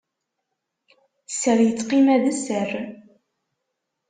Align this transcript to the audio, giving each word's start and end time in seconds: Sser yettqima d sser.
Sser 1.33 1.57
yettqima 1.67 2.15
d 2.23 2.25
sser. 2.37 2.69